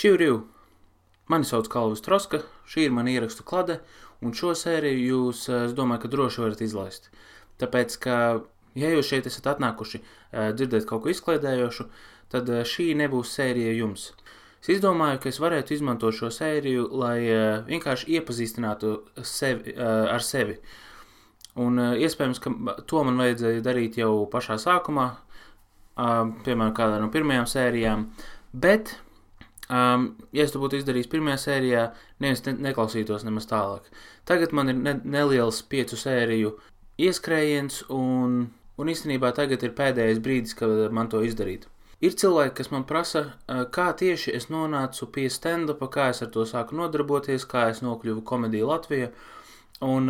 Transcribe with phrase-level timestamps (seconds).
[0.00, 0.46] Čivriu!
[1.28, 3.74] Mani sauc Kalvis Troska, šī ir mana ierakstu klade,
[4.24, 7.10] un šo sēriju jūs, eh, es domāju, ka droši varat izlaist.
[7.60, 8.14] Tāpēc, ka,
[8.80, 11.84] ja jūs šeit esat atnākuši eh, dzirdēt kaut ko izklaidējošu,
[12.32, 14.06] tad eh, šī nebūs sērija jums.
[14.62, 17.18] Es izdomāju, ka es varētu izmantot šo sēriju, lai
[17.68, 20.56] vienkārši iepazīstinātu sevi, ar sevi.
[21.60, 25.06] Un iespējams, ka to man vajadzēja darīt jau pašā sākumā,
[26.00, 28.08] piemēram, kādā no pirmajām sērijām,
[28.56, 28.96] bet
[29.70, 31.82] Um, ja es to būtu izdarījis pirmajā sērijā,
[32.18, 33.84] neviens ne, neklausītos nemaz tālāk.
[34.26, 36.56] Tagad man ir ne, neliels piecu sēriju
[36.98, 38.40] ieskrējiens, un,
[38.80, 41.68] un īstenībā tagad ir pēdējais brīdis, kad man to izdarīt.
[42.00, 43.22] Ir cilvēki, kas man prasa,
[43.76, 48.24] kā tieši es nonācu pie stand-upa, kā es ar to sāku nodarboties, kā es nokļuvu
[48.26, 49.10] komēdijā Latvijā.
[49.84, 50.08] Un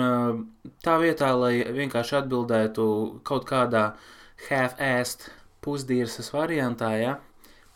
[0.87, 2.87] tā vietā, lai vienkārši atbildētu
[3.27, 3.84] kaut kādā
[4.47, 5.29] half-assed
[5.61, 7.19] pusdienas variantā, ja,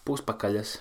[0.06, 0.78] puspakaļas,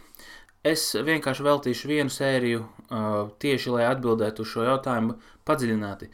[0.64, 3.08] Es vienkārši veltīšu vienu sēriju uh,
[3.44, 6.08] tieši, lai atbildētu uz šo jautājumu padziļināti.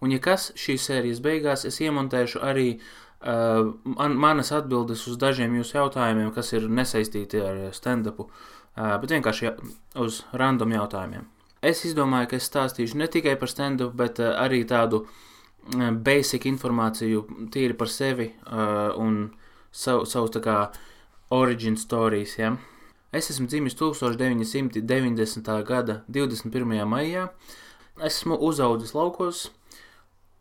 [0.00, 5.58] Un, ja kas šīs sērijas beigās, es iemontēšu arī uh, man, manas atbildes uz dažiem
[5.58, 9.52] jūsu jautājumiem, kas ir nesaistīti ar stand-upu, uh, bet vienkārši
[10.00, 11.28] uz random jautājumiem.
[11.60, 16.48] Es izdomāju, ka es stāstīšu ne tikai par stand-up, bet uh, arī tādu uh, basic
[16.48, 19.26] informāciju tīri par sevi uh, un
[19.68, 20.58] savu, savus tā kā
[21.36, 22.56] origin stories, ja?
[23.12, 25.64] Es esmu dzimis 1990.
[25.66, 26.84] gada 21.
[26.86, 27.24] maijā.
[28.06, 29.40] Esmu uzaugusi laukos,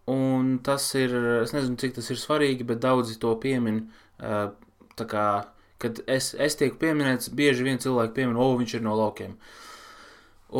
[0.07, 3.87] un tas ir, es nezinu, cik tas ir svarīgi, bet daudzi to piemin.
[4.19, 5.25] Tā kā,
[5.81, 9.33] kad es, es tiek pieminēts, bieži vien cilvēki piemin, o, viņš ir no laukiem.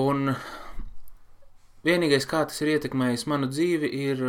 [0.02, 0.34] Un
[1.86, 4.26] vienīgais, kā tas ir ietekmējis manu dzīvi, ir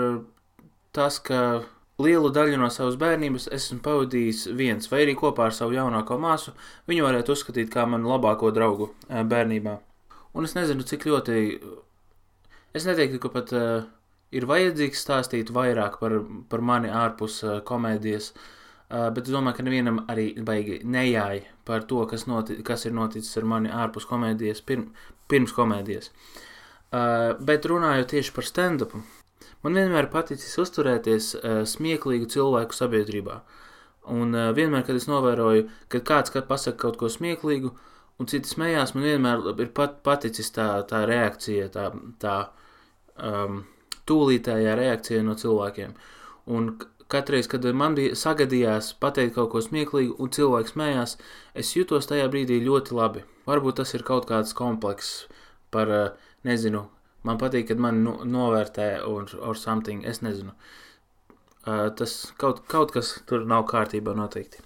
[0.93, 1.63] tas, ka
[2.01, 6.55] Lielu daļu no savas bērnības esmu pavadījis viens, vai arī kopā ar savu jaunāko māsu.
[6.89, 9.77] Viņu varētu uzskatīt par manu labāko draugu bērnībā.
[10.33, 11.41] Un es nezinu, cik ļoti.
[12.79, 13.89] Es neteiktu, ka pat uh,
[14.31, 16.17] ir vajadzīgs stāstīt vairāk par,
[16.51, 21.83] par mani ārpus uh, komēdijas, uh, bet es domāju, ka nevienam arī baigi nejāja par
[21.91, 24.93] to, kas, noti, kas ir noticis ar mani ārpus komēdijas, pirm,
[25.31, 26.13] pirms komēdijas.
[26.91, 29.03] Uh, bet runājot tieši par stand-upu.
[29.65, 33.41] Man vienmēr paticis uzturēties uh, smieklīgu cilvēku sabiedrībā.
[34.11, 37.73] Un uh, vienmēr, kad es novēroju, ka kāds kad pasaka kaut ko smieklīgu,
[38.21, 41.91] un citi smējās, man vienmēr ir pat, paticis tā, tā reakcija, tā,
[42.23, 42.37] tā
[43.17, 43.63] um,
[44.09, 45.93] tūlītējā reakcija no cilvēkiem.
[46.51, 46.73] Un
[47.13, 51.17] katreiz, kad man bija sagadījās pateikt kaut ko smieklīgu, un cilvēks smējās,
[51.59, 53.27] es jutos tajā brīdī ļoti labi.
[53.49, 55.27] Varbūt tas ir kaut kāds komplekss
[55.75, 56.87] par, uh, nezinu,
[57.27, 60.55] Man patīk, kad mani no, novērtē or, or something, es nezinu.
[61.61, 64.63] Uh, tas kaut, kaut kas tur nav kārtībā noteikti.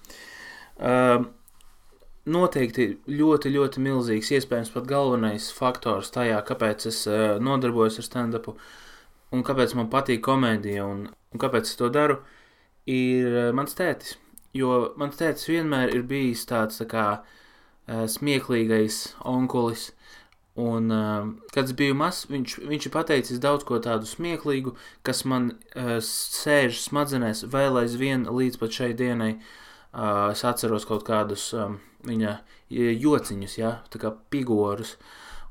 [0.79, 1.25] Uh,
[2.31, 8.55] noteikti ļoti, ļoti milzīgs, iespējams pat galvenais faktors tajā, kāpēc es uh, nodarbojos ar stand-upu
[9.35, 12.21] un kāpēc man patīk komēdija un, un kāpēc es to daru,
[12.87, 14.15] ir uh, mans tētis.
[14.55, 20.15] Jo mans tētis vienmēr ir bijis tāds tā kā uh, smieklīgais onkulis, uh,
[20.55, 25.25] Un, uh, kad es biju mazs, viņš, viņš ir pateicis daudz ko tādu smieklīgu, kas
[25.27, 29.33] man uh, sēž smadzenēs vēl aizvien līdz pat šai dienai.
[29.95, 32.37] Uh, es atceros kaut kādus um, viņa
[32.71, 34.95] jociņus, ja, tā kā figūrus.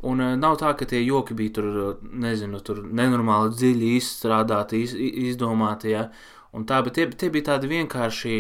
[0.07, 1.67] Un uh, nav tā, ka tie joki bija tur,
[2.03, 4.95] nezinu, tur nenormāli dziļi izstrādāti, iz,
[5.33, 6.07] izdomāti, ja.
[6.55, 8.39] Un tā, bet tie, tie bija tādi vienkārši,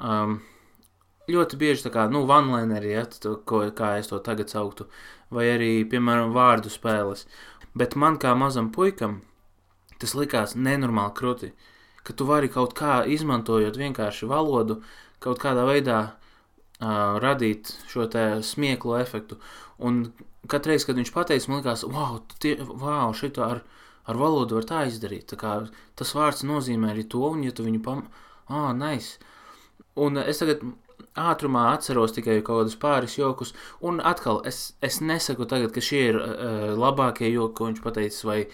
[0.00, 0.38] um,
[1.32, 4.86] ļoti bieži tā kā, nu, vanlēneri, ja, to, ko, kā es to tagad sauktu.
[5.30, 7.26] Vai arī, piemēram, vārdu spēles.
[7.78, 9.20] Bet man kā mazam puikam
[10.00, 11.52] tas likās nenormāli krūti,
[12.06, 14.80] ka tu vari kaut kā izmantojot vienkārši valodu,
[15.20, 18.08] kaut kādā veidā uh, radīt šo
[18.42, 19.36] smieklu efektu.
[19.78, 20.06] Un
[20.48, 23.62] katru reizi, kad viņš pateica, man liekas, wow, tie, wow šito ar,
[24.08, 25.28] ar valodu var tā izdarīt.
[25.32, 25.56] Tā kā,
[25.96, 28.06] tas vārds nozīmē arī to, un ja tu viņu pam...
[28.50, 29.20] Ah, nice.
[30.00, 30.64] Un es tagad
[31.18, 36.02] ātrumā atceros tikai kaut kādus pāris jokus, un atkal es, es nesaku tagad, ka šie
[36.12, 38.44] ir uh, labākie joki, ko viņš pateicis, vai,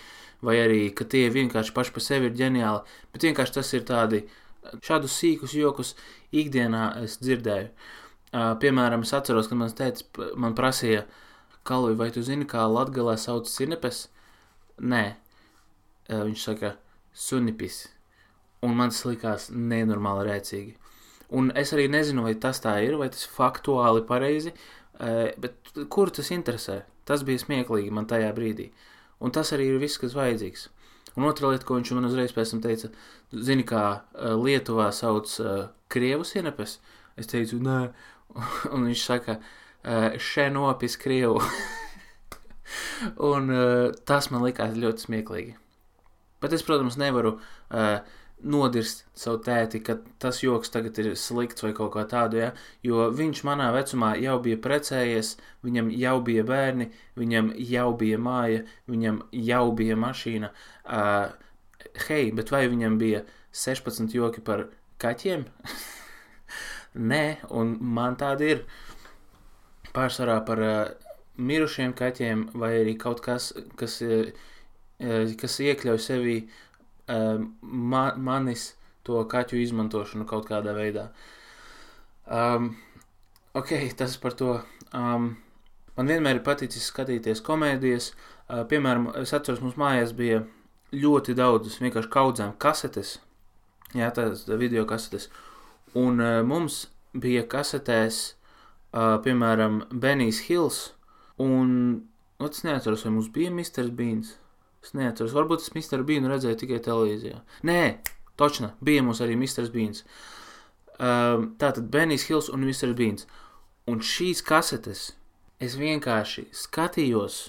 [0.44, 4.22] vai arī, ka tie vienkārši paši par sevi ir ģeniāli, bet vienkārši tas ir tādi,
[4.86, 5.94] šādus sīkus jokus
[6.32, 7.68] ikdienā es dzirdēju.
[8.36, 11.06] Uh, piemēram, es atceros, kad mans tētis man prasīja,
[11.66, 14.04] Kalvi, vai tu zini, kā latgalē sauc sinepes?
[14.78, 16.76] Nē, uh, viņš saka,
[17.16, 17.86] sunipis,
[18.62, 20.76] un man tas likās nenormāli rēcīgi.
[21.34, 24.52] Un es arī nezinu, vai tas tā ir, vai tas ir faktuāli pareizi,
[25.00, 26.82] eh, bet kur tas interesē?
[27.04, 28.70] Tas bija smieklīgi man tajā brīdī.
[29.20, 30.68] Un tas arī ir viss, kas vajadzīgs.
[31.16, 32.90] Un otra lieta, ko viņš man uzreiz pēc tam teica,
[33.32, 36.78] zini, kā eh, Lietuvā sauc uh, krievu sienepes?
[37.16, 37.92] Es teicu, nē,
[38.74, 39.40] un viņš saka,
[40.18, 41.38] šenopis Krievu.
[43.30, 43.52] un
[44.04, 45.54] tas man likās ļoti smieklīgi.
[46.42, 48.02] Bet es, protams, nevaru uh,
[48.46, 52.50] nodirst savu tēti, ka tas joks tagad ir slikts vai kaut kā tādu, ja?
[52.86, 55.34] jo viņš manā vecumā jau bija precējies,
[55.66, 56.88] viņam jau bija bērni,
[57.18, 60.52] viņam jau bija māja, viņam jau bija mašīna.
[60.84, 61.28] Uh,
[62.06, 63.24] hei, bet vai viņam bija
[63.56, 64.66] 16 joki par
[65.02, 65.46] kaķiem?
[67.12, 68.66] Nē, un man tādi ir
[69.96, 70.76] pārsvarā par uh,
[71.36, 73.50] mirušiem kaķiem vai arī kaut kas,
[73.80, 74.30] kas, uh,
[75.40, 76.62] kas iekļauj sevī uh,
[77.06, 78.74] ma manis
[79.06, 81.08] to kaķu izmantošanu kaut kādā veidā.
[82.26, 82.72] Um,
[83.54, 84.56] ok, tas par to.
[84.90, 85.36] Um,
[85.96, 88.10] man vienmēr ir paticis skatīties komēdijas.
[88.46, 90.42] Uh, piemēram, es atceros, mums mājās bija
[90.94, 93.16] ļoti daudz vienkārši kaudzēm kasetes.
[93.94, 95.28] Jā, tās video kasetes.
[95.96, 98.20] Un uh, mums bija kasetēs,
[98.92, 100.82] uh, piemēram, Benijs Hills.
[101.42, 101.70] Un,
[102.40, 103.90] nu, es neatceros, vai mums bija Mr.
[103.94, 104.34] Beans.
[104.86, 106.04] Es neatceros, varbūt es Mr.
[106.06, 107.40] Beanu redzēju tikai televīzijā.
[107.66, 107.80] Nē,
[108.38, 109.66] točna, bija mums arī Mr.
[109.74, 110.04] Beans.
[110.96, 112.92] Um, tātad Benijs Hills un Mr.
[112.94, 113.26] Beans.
[113.90, 115.08] Un šīs kasetes
[115.62, 117.40] es vienkārši skatījos,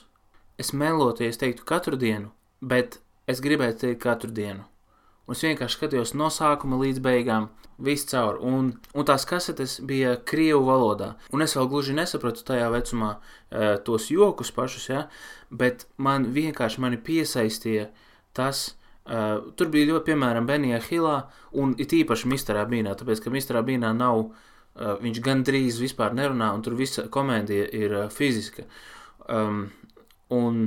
[0.58, 2.32] es meloties teiktu katru dienu,
[2.62, 2.98] bet
[3.30, 4.66] es gribētu teikt katru dienu.
[5.28, 8.42] Un es vienkārši skatījos no sākuma līdz beigām, visu cauri.
[8.48, 11.14] Un, un tās kasetes bija krievu valodā.
[11.34, 15.06] Un es vēl gluži nesapratu tajā vecumā uh, tos jokus pašus, ja,
[15.50, 17.90] bet man vienkārši mani piesaistīja
[18.38, 18.74] tas.
[19.08, 21.22] Uh, tur bija ļoti, piemēram, Benijā Hilā
[21.56, 26.50] un it īpaši Misterā Bīnā, tāpēc, ka Misterā Bīnā nav, uh, viņš gandrīz vispār nerunā,
[26.58, 28.68] un tur visa komēdija ir uh, fiziska.
[29.32, 29.70] Um,
[30.34, 30.60] un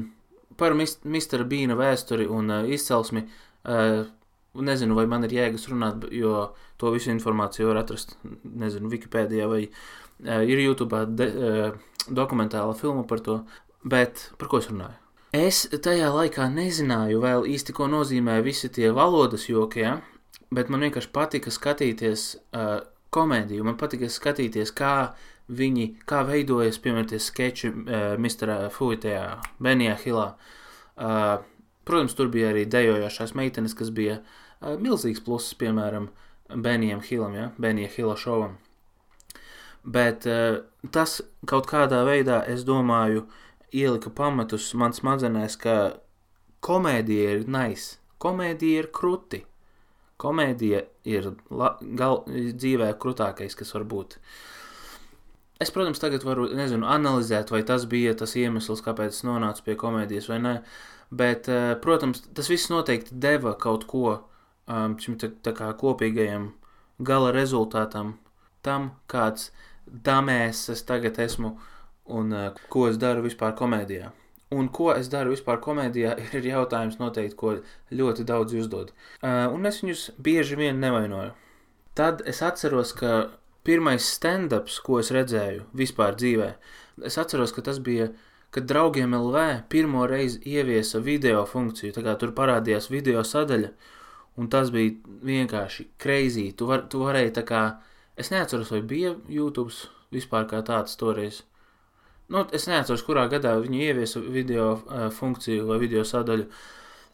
[0.60, 4.02] par Mistera Bīna vēsturi un uh, izcelsmi uh,
[4.54, 6.50] Nezinu, vai man ir jēgas runāt, jo
[6.80, 13.04] to visu informāciju var atrast, nezinu, Wikipēdijā vai uh, ir YouTube de, uh, dokumentāla filma
[13.06, 13.40] par to.
[13.86, 14.98] Bet par ko es runāju?
[15.36, 20.00] Es tajā laikā nezināju vēl īsti, ko nozīmē visi tie valodas joki, ja?
[20.50, 22.80] bet man vienkārši patika skatīties uh,
[23.14, 23.66] komēdiju.
[23.66, 25.12] Man patika skatīties, kā
[25.46, 28.68] viņi, kā veidojas, piemēram, tie sketči uh, Mr.
[28.74, 30.26] Fuitajā, Benijā Hilā.
[31.00, 31.46] Uh,
[31.90, 36.06] Protams, tur bija arī dejojošās meitenes, kas bija uh, milzīgs pluss, piemēram,
[36.54, 37.48] Benijam Hilam, ja?
[37.58, 38.58] Benija Hila šovam.
[39.82, 40.60] Bet uh,
[40.94, 41.18] tas
[41.50, 43.24] kaut kādā veidā, es domāju,
[43.74, 45.76] ielika pamatus man smadzenēs, ka
[46.62, 49.44] komēdija ir nice, komēdija ir kruti.
[50.20, 54.18] Komēdija ir la, gal, dzīvē krutākais, kas var būt.
[55.60, 59.74] Es, protams, tagad varu, nezinu, analizēt, vai tas bija tas iemesls, kāpēc es nonācu pie
[59.80, 60.52] komēdijas vai nē.
[61.10, 66.52] Bet, eh, protams, tas viss noteikti deva kaut ko um, šim tā, tā kā kopīgajam
[67.04, 68.14] gala rezultātam,
[68.64, 69.50] tam, kāds
[69.84, 71.52] damēs es tagad esmu
[72.08, 74.08] un uh, ko es daru vispār komēdijā.
[74.56, 77.54] Un ko es daru vispār komēdijā, ir jautājums noteikti, ko
[78.00, 78.94] ļoti daudz uzdod.
[79.20, 81.36] Uh, un es viņus bieži vien nevainoju.
[81.98, 83.26] Tad es atceros, ka
[83.66, 86.50] pirmais stand-ups, ko es redzēju vispār dzīvē,
[87.08, 88.10] es atceros, ka tas bija
[88.50, 89.36] kad draugiem LV
[89.68, 93.70] pirmo reizi ieviesa video funkciju, tā kā tur parādījās video sadaļa,
[94.42, 94.96] un tas bija
[95.26, 96.50] vienkārši crazy.
[96.56, 97.62] Tu, var, tu varēji tā kā,
[98.18, 99.70] es neatceros, vai bija YouTube
[100.10, 101.44] vispār kā tāds toreiz.
[102.30, 106.48] Nu, es neatceros, kurā gadā viņi ieviesa video uh, funkciju vai video sadaļu,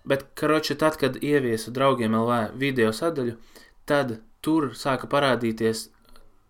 [0.08, 3.36] bet, karoči, tad, kad ieviesa draugiem LV video sadaļu,
[3.88, 5.90] tad tur sāka parādīties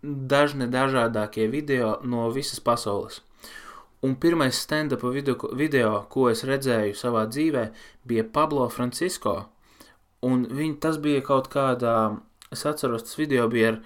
[0.07, 3.21] dažne dažādākie video no visas pasaules.
[4.05, 7.63] Un pirmais stand-up video, video, ko es redzēju savā dzīvē,
[8.05, 9.49] bija Pablo Francisco.
[10.21, 12.19] Un viņ, tas bija kaut kādā,
[12.53, 13.81] es atceros, tas video bija ar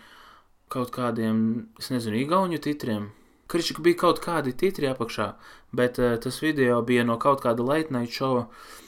[0.71, 3.09] kaut kādiem, es nezinu, igauņu titriem.
[3.51, 5.33] Krišķi bija kaut kādi titri apakšā,
[5.75, 8.45] bet uh, tas video bija no kaut kāda late night show,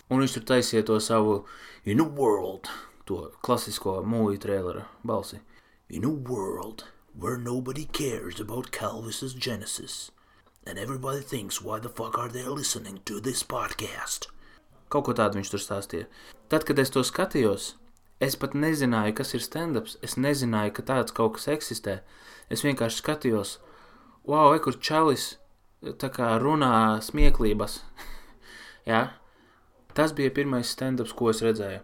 [0.07, 1.43] un viņš tur taisīja to savu
[1.85, 2.69] In a world,
[3.03, 5.41] to klasisko mūju trailera balsi.
[5.91, 6.85] In a world
[7.17, 10.11] where nobody cares about Calvis's Genesis
[10.65, 14.27] and everybody thinks, why the fuck are they listening to this podcast?
[14.89, 16.07] Kaut ko tādu viņš tur stāstīja.
[16.49, 17.73] Tad, kad es to skatījos,
[18.21, 19.97] es pat nezināju, kas ir stand-ups.
[20.05, 21.99] Es nezināju, ka tāds kaut kas eksistē.
[22.53, 23.57] Es vienkārši skatījos,
[24.29, 25.35] wow, kur čalis
[25.99, 27.81] tā kā runā smieklības.
[28.91, 29.03] ja?
[29.97, 31.81] Tas bija pirmais stand-ups, ko es redzēju.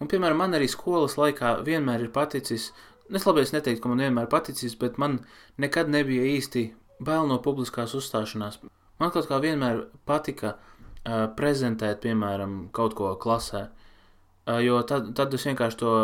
[0.00, 2.70] Un, piemēram, man arī skolas laikā vienmēr ir paticis,
[3.14, 5.20] es labi es neteiktu, ka man vienmēr paticis, bet man
[5.60, 6.66] nekad nebija īsti
[7.02, 8.60] bail no publiskās uzstāšanās.
[9.00, 15.34] Man kaut kā vienmēr patika uh, prezentēt, piemēram, kaut ko klasē, uh, jo tad, tad
[15.34, 15.94] es vienkārši to,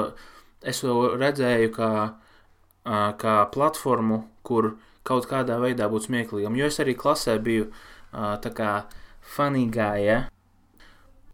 [0.64, 4.74] es to redzēju kā, uh, kā platformu, kur
[5.06, 6.56] kaut kādā veidā būt smieklīgam.
[6.58, 8.72] Jo es arī klasē biju uh, tā kā
[9.36, 10.24] guy, ja?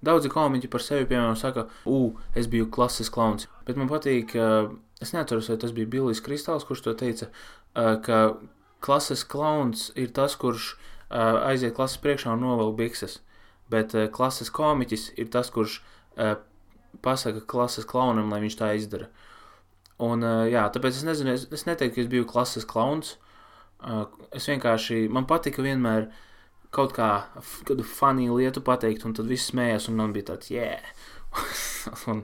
[0.02, 3.46] Daudzi komiķi par sevi, piemēram, saka, ugh, es biju klases klauns.
[3.64, 7.28] Bet man patīk, uh, es neatceros, vai tas bija Billijs Kristāls, kurš to teica,
[7.74, 8.22] ka
[8.84, 10.74] klases klauns ir tas, kurš
[11.12, 13.20] aiziet klases priekšā un novelk bikses.
[13.72, 15.80] Bet klases komiķis ir tas, kurš
[17.04, 19.08] pasaka klases klaunam, lai viņš tā izdara.
[20.02, 23.16] Un, jā, tāpēc es nezinu, es, es neteiktu, ka es biju klases klauns.
[24.34, 26.08] Es vienkārši, man patika vienmēr
[26.72, 27.08] kaut kā
[27.68, 30.80] kādu funny lietu pateikt, un tad viss smējās, un man bija tāds, yeah.
[32.10, 32.22] un,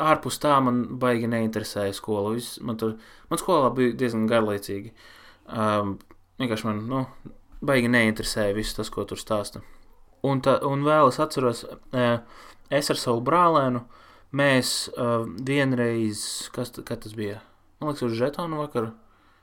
[0.00, 2.34] ārpus tā man baigi neinteresēja skola.
[2.36, 2.96] Viss, man, tur,
[3.30, 4.92] man skolā bija diezgan garlaicīgi.
[5.52, 5.96] Um,
[6.40, 7.04] vienkārši man, nu,
[7.64, 9.62] baigi neinteresēja viss tas, ko tur stāsta.
[10.22, 12.16] Un, ta, un vēl es atceros, uh,
[12.70, 13.82] es ar savu brālēnu,
[14.38, 16.22] mēs uh, vienreiz,
[16.54, 17.40] kas tas bija?
[17.80, 18.92] Man liekas, uz žetonu vakaru.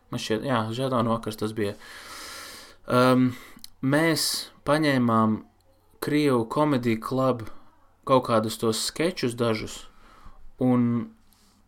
[0.09, 1.75] Man šķiet, jā, žetonu vakars tas bija.
[2.89, 3.33] Um,
[3.83, 5.41] mēs paņēmām
[5.99, 7.49] Krievu komēdiju klubu
[8.07, 9.88] kaut kādus tos sketčus dažus,
[10.59, 11.09] un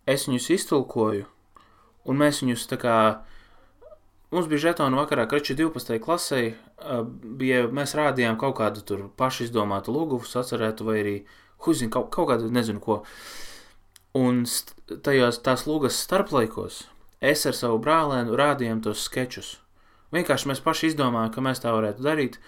[0.05, 1.27] es viņus iztulkoju,
[2.05, 2.95] un mēs viņus tā kā,
[4.33, 5.99] mums bija žetonu vakarā, krači 12.
[6.03, 6.41] klasē,
[7.39, 11.15] bija, mēs rādījām kaut kādu tur pašu izdomātu lūgumu, sacerētu vai arī
[11.61, 13.03] Huzin, kaut, kaut kādu nezinu ko.
[14.17, 14.41] Un
[15.05, 16.87] tajos tās lūgas starplaikos
[17.21, 19.59] es ar savu brālēnu rādījām tos skečus.
[20.11, 22.39] Vienkārši mēs paši izdomājām, ka mēs tā varētu darīt,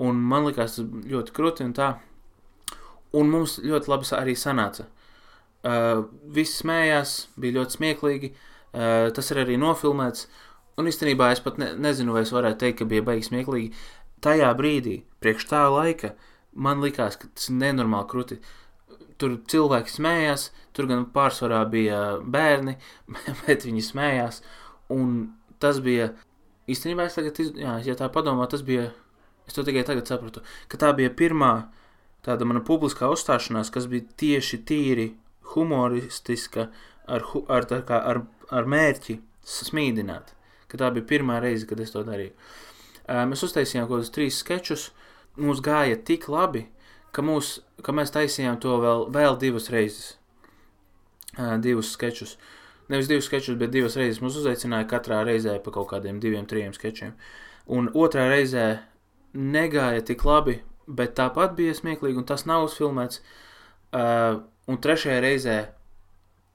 [0.00, 1.90] un man likās ļoti krūti un tā.
[3.12, 4.88] Un mums ļoti labi arī sanāca.
[4.88, 5.01] Uh,
[6.36, 10.26] visi smējās, bija ļoti smieklīgi, uh, tas ir arī nofilmēts,
[10.80, 13.70] un īstenībā es pat ne, nezinu, vai es varētu teikt, ka bija baigi smieklīgi.
[14.22, 16.14] Tajā brīdī, priekš tā laika,
[16.54, 18.38] man likās, ka tas ir nenormāli krūti.
[18.38, 18.58] Uh,
[19.22, 22.76] tur cilvēki smējās, tur gan pārsvarā bija bērni,
[23.44, 24.42] bet viņi smējās.
[24.92, 26.10] Un tas bija
[26.70, 28.90] īstenībā, es tagad, jā, ja tā padomā, tas bija,
[29.48, 31.52] es to tikai tagad sapratu, ka tā bija pirmā
[32.26, 35.08] tāda mana publiskā uzstāšanās, kas bija tieši tīri
[35.54, 36.68] humoristiska,
[37.06, 40.34] ar, ar, kā, ar, ar mērķi smīdināt.
[40.70, 42.32] Ka tā bija pirmā reize, kad es to darīju.
[43.28, 44.90] Mēs uztaisījām kaut kādus trīs skečus,
[45.36, 46.66] mums gāja tik labi,
[47.12, 50.16] ka, mūs, ka mēs taisījām to vēl, vēl divas reizes.
[51.64, 52.36] Divus sketčus.
[52.92, 56.74] Nevis divus sketčus, bet divas reizes mūs uzaicināja katrā reizē pa kaut kādiem diviem, trim
[56.76, 57.14] sketčiem.
[57.72, 58.66] Un otrā reizē
[59.32, 63.22] negāja tik labi, bet tāpat bija smieklīgi, un tas nav uzfilmēts.
[63.92, 65.58] Uh, un trešajā reizē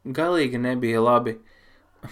[0.05, 1.37] galīgi nebija labi.
[1.37, 1.53] Uh,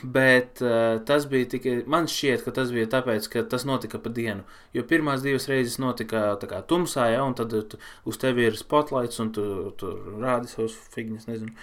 [0.04, 1.76] Bet uh, tas bija tikai.
[1.88, 4.44] Man šķiet, ka tas bija tāpēc, ka tas notika pa dienu.
[4.74, 9.22] Jo pirmās divas reizes notika kā, tumsā, ja, un tad tu, uz tevi ir spotlights,
[9.22, 9.46] un tu
[9.80, 11.28] tur rādi savus figņus.
[11.30, 11.54] Nezinu.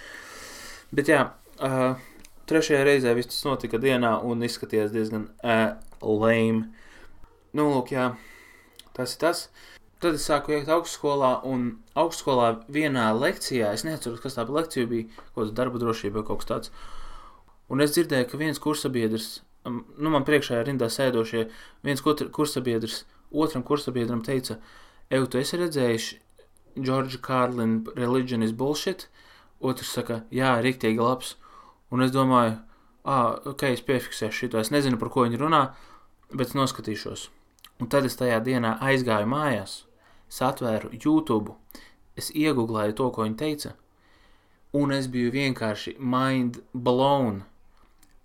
[0.95, 1.25] Bet jā,
[1.59, 1.99] uh,
[2.49, 6.71] trešajā reizē viss tas notika dienā un izskatījās diezgan uh, lame.
[7.53, 8.13] Nu, lūk, jā,
[8.95, 9.47] tas ir tas.
[10.03, 15.07] Tad es sāku iet augstskolā, un augstskolā vienā lekcijā, es neatceros, kas tā lekcija bija,
[15.31, 16.73] kaut kāda darba drošība vai kaut kas tāds.
[17.71, 19.29] Un es dzirdēju, ka viens kursabiedrs,
[19.63, 21.45] nu, man priekšā rindā sēdošie,
[21.87, 24.59] viens kursabiedrs otram kursabiedram teica,
[25.13, 26.05] Eju, tu esi redzējis
[26.79, 29.07] Džordža Kārlina religion is bullshit?
[29.61, 31.35] Otrs saka, jā, riktīgi labs.
[31.93, 32.55] Un es domāju,
[33.05, 35.61] ah, ok, es piefiksēšu šito, es nezinu, par ko viņi runā,
[36.33, 37.27] bet noskatīšos.
[37.83, 39.83] Un tad es tajā dienā aizgāju mājās,
[40.33, 41.55] satvēru YouTube,
[42.17, 43.73] es iegūlēju to, ko viņi teica,
[44.73, 47.43] un es biju vienkārši mind blown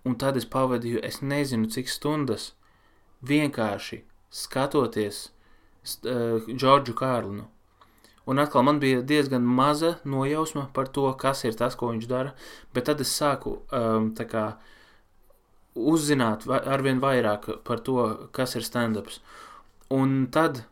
[0.08, 2.52] un tad es pavadīju es nezinu cik stundas
[3.28, 4.02] vienkārši
[4.42, 7.46] skatoties uh, Džordžu Kārlinu.
[8.28, 12.34] Un atkal man bija diezgan maza nojausma par to, kas ir tas, ko viņš dara,
[12.76, 14.50] bet tad es sāku um, kā,
[15.92, 18.02] uzzināt arvien vairāk par to,
[18.36, 19.22] kas ir stand-ups.
[19.96, 20.66] Un tad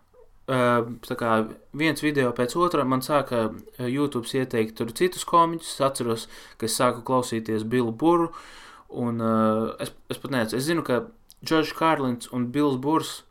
[0.46, 1.32] kā,
[1.74, 5.72] viens video pēc otra man sāka uh, YouTube ieteikt tur citus komiķus.
[5.74, 6.28] Es atceros,
[6.60, 10.82] ka es sāku klausīties Billu Buru, uh, Un uh, es, es pat nezinu, es zinu,
[10.86, 11.02] ka
[11.44, 13.22] Džordžs Kārlins un Bills Burs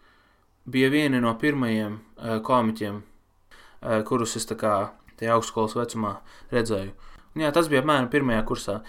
[0.67, 4.75] bija vieni no pirmajiem uh, komiķiem, uh, kurus es kā
[5.15, 6.17] tajā augstskolas vecumā
[6.51, 6.91] redzēju.
[7.35, 8.79] Un, jā, tas bija apmēram pirmajā kursā.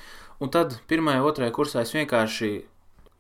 [0.43, 2.51] Un tad pirmajā, otrajā kursā es vienkārši,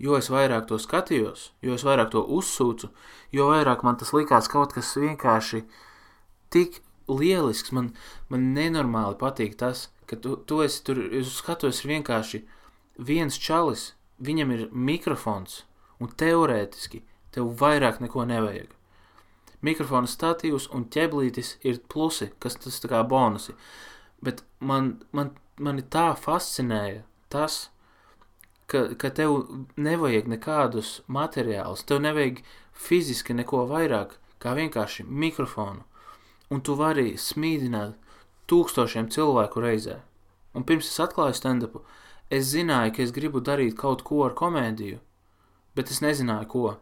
[0.03, 2.91] jo es vairāk to skatījos, jo es vairāk to uzsūcu,
[3.33, 5.64] jo vairāk man tas likās kaut kas vienkārši
[6.52, 7.73] tik lielisks.
[7.73, 7.92] Man,
[8.28, 12.45] man nenormāli patīk tas, ka tu, tu esi tur, es skatos vienkārši
[12.99, 13.92] viens čalis,
[14.23, 15.64] viņam ir mikrofons,
[16.00, 17.02] un teorētiski
[17.35, 18.73] tev vairāk neko nevajag.
[19.64, 23.56] Mikrofona statīvs un ķeblītis ir plusi, kas tas kā bonusi.
[24.23, 27.02] Bet man, man, mani tā fascinēja
[27.33, 27.71] tas,
[28.66, 29.37] ka, ka tev
[29.76, 32.42] nevajag nekādus materiālus, tev nevajag
[32.73, 35.85] fiziski neko vairāk kā vienkārši mikrofonu,
[36.50, 37.96] un tu vari smīdināt
[38.50, 40.00] tūkstošiem cilvēku reizē.
[40.56, 41.82] Un pirms es atklāju stand-upu,
[42.30, 45.00] es zināju, ka es gribu darīt kaut ko ar komēdiju,
[45.76, 46.76] bet es nezināju, ko.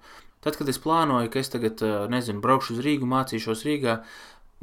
[0.45, 4.03] Tad, kad es plānoju, ka es tagad, eh, nezinu, braukšu uz Rīgu, mācīšos Rīgā,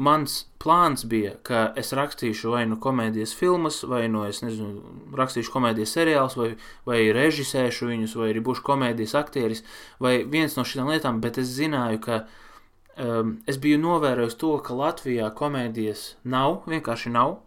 [0.02, 4.82] mans plāns bija, ka es rakstīšu vai nu komēdijas filmas, vai nu es nezinu,
[5.18, 6.50] rakstīšu komēdijas seriālus, vai,
[6.90, 9.64] vai režisēšu viņus, vai arī būšu komēdijas aktieris,
[10.02, 14.78] vai viens no šīm lietām, bet es zināju, ka um, es biju novērojis to, ka
[14.78, 17.38] Latvijā komēdijas nav, vienkārši nav.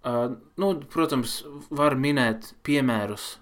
[0.00, 1.40] Uh, nu, protams,
[1.74, 3.34] var minēt piemērus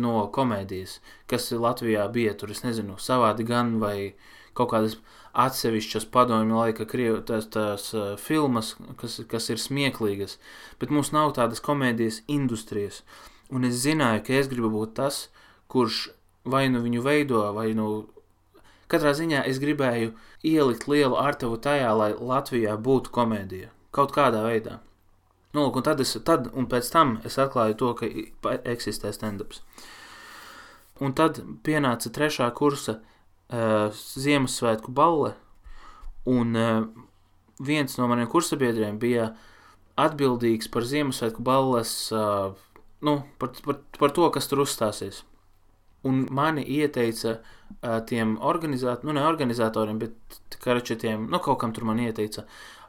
[0.00, 4.14] no komēdijas, kas Latvijā bija tur, es nezinu, savādi gan vai
[4.56, 4.96] kaut kādas
[5.36, 10.38] atsevišķas padomju laika krievu, tās, tās uh, filmas, kas, kas ir smieklīgas,
[10.80, 13.02] bet mums nav tādas komēdijas industrijas.
[13.52, 15.26] Un es zināju, ka es gribu būt tas,
[15.72, 16.06] kurš
[16.48, 18.06] vai nu viņu veido, vai nu
[18.90, 20.14] katrā ziņā es gribēju
[20.46, 23.68] ielikt lielu artavu tajā, lai Latvijā būtu komēdija.
[23.94, 24.80] Kaut kādā veidā.
[25.52, 29.62] Nu, lūk, un tad, es, tad, un pēc tam es atklāju to, ka eksistē stand-ups.
[31.00, 33.15] Un tad pienāca trešā kursa uh,
[33.50, 35.34] Ziemassvētku balle,
[36.26, 36.86] un uh,
[37.62, 39.30] viens no maniem kursabiedriem bija
[39.96, 42.56] atbildīgs par Ziemassvētku balles, uh,
[43.06, 45.22] nu, par, par, par to, kas tur uzstāsies.
[46.06, 51.86] Un mani ieteica uh, tiem organizatoriem, nu ne organizatoriem, bet karačetiem, nu kaut kam tur
[51.86, 52.46] man ieteica,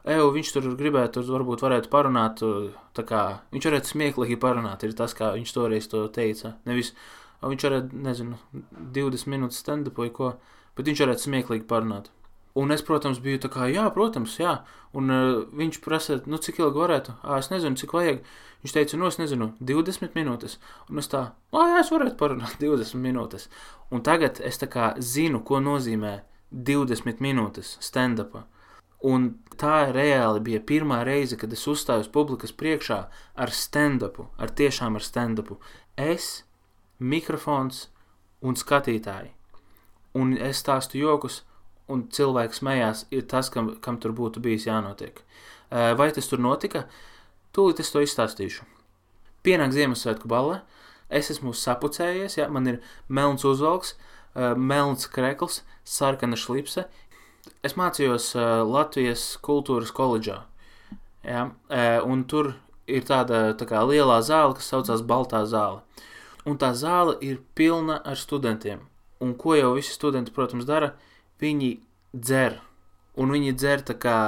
[0.08, 2.40] Eju, viņš tur gribētu, tur varbūt varētu parunāt,
[2.96, 3.22] tā kā
[3.52, 6.54] viņš varētu smieklīgi parunāt, ir tas, kā viņš toreiz to teica.
[6.68, 6.94] Nevis,
[7.42, 8.38] viņš varētu, nezinu,
[8.96, 10.32] 20 minūtes stand-up vai ko,
[10.78, 12.10] bet viņš varētu smieklīgi parunāt.
[12.58, 14.56] Un es, protams, biju tā kā, jā, protams, jā.
[14.96, 17.14] Un uh, viņš prasa, nu, cik ilgi varētu?
[17.22, 18.24] Ā, es nezinu, cik vajag.
[18.64, 20.56] Viņš teica, nu, es nezinu, 20 minūtes.
[20.90, 21.20] Un es tā,
[21.54, 23.46] ā, jā, es varētu parunāt 20 minūtes.
[23.94, 26.16] Un tagad es tā kā zinu, ko nozīmē
[26.50, 28.48] 20 minūtes stand-upā.
[29.06, 32.98] Un tā reāli bija pirmā reize, kad es uzstājos publikas priekšā
[33.38, 35.60] ar stand-upu, ar tiešām ar stand-upu.
[35.94, 36.47] Es,
[36.98, 37.86] mikrofons
[38.42, 39.32] un skatītāji.
[40.18, 41.42] Un es stāstu jokus,
[41.88, 45.22] un cilvēks smējās, ir tas, kam, kam tur būtu bijis jānotiek.
[45.70, 46.86] Vai tas tur notika?
[47.54, 48.66] Tūlīt es to izstāstīšu.
[49.44, 50.60] Pienāk Ziemassvētku balle,
[51.08, 53.94] es esmu sapucējies, ja, man ir melns uzvalks,
[54.36, 56.84] melns krekls, sarkana šlipse,
[57.64, 58.34] es mācījos
[58.68, 60.42] Latvijas kultūras koledžā.
[61.24, 61.48] Ja?
[62.04, 62.54] Un tur
[62.88, 65.82] ir tāda tā kā lielā zāle, kas saucās Baltā zāle.
[66.48, 68.86] Un tā zāle ir pilna ar studentiem.
[69.20, 70.94] Un ko jau visi studenti, protams, dara?
[71.42, 71.74] Viņi
[72.16, 72.60] dzer.
[73.18, 74.18] Un viņi dzer tā kā,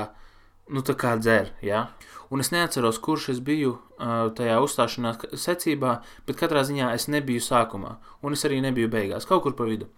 [0.68, 1.86] nu tā kā dzer, ja?
[2.30, 7.42] Un es neatceros, kurš es biju uh, tajā uzstāšanās secībā, bet katrā ziņā es nebiju
[7.42, 7.96] sākumā.
[8.22, 9.88] Un es arī nebiju beigās, kaut kur pa vidu.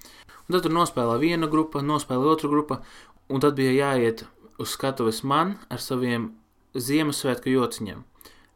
[0.46, 2.80] Un tad tur nospēlē viena grupa, nospēlē otra grupa,
[3.28, 4.24] un tad bija jāiet
[4.62, 6.30] uz skatuves man ar saviem
[6.72, 8.00] Ziemassvētku jociņiem.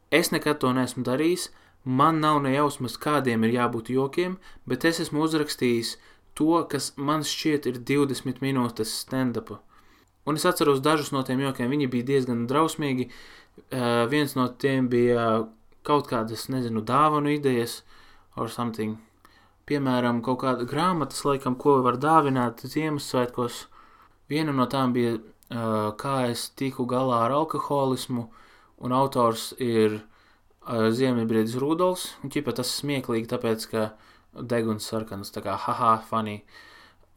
[0.09, 1.51] Es nekad to neesmu darījis,
[1.87, 4.35] man nav ne jausmas, kādiem ir jābūt jokiem,
[4.67, 5.95] bet es esmu uzrakstījis
[6.35, 9.53] to, kas man šķiet ir 20 minūtes stand-up.
[10.27, 13.07] Un es atceros dažus no tiem jokiem, viņi bija diezgan drausmīgi.
[13.71, 15.47] Uh, viens no tiem bija
[15.87, 17.79] kaut kādas, nezinu, dāvanu idejas
[18.35, 18.97] or something.
[19.67, 23.63] Piemēram, kaut kāda grāmatas, laikam, ko var dāvināt Ziemassvētkos.
[24.27, 28.27] Viena no tām bija uh, Kā es tiku galā ar alkoholismu,
[28.83, 30.05] un autors ir uh,
[30.67, 32.11] Ziemeļbriedis Rudolfs.
[32.23, 33.87] Un ķipa tas smieklīgi, tāpēc, ka
[34.37, 36.41] deguns sarkanas, tā kā haha, funny.